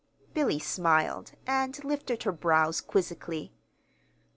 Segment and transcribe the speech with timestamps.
[0.33, 3.53] Billy smiled, and lifted her brows quizzically.